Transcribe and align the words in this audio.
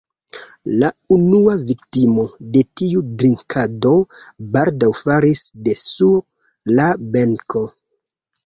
La 0.83 0.87
unua 1.15 1.57
viktimo 1.71 2.25
de 2.55 2.63
tiu 2.81 3.03
drinkado 3.23 3.91
baldaŭ 4.57 4.89
falis 5.03 5.45
de 5.69 5.77
sur 5.83 6.19
la 6.81 6.89
benko. 7.17 7.67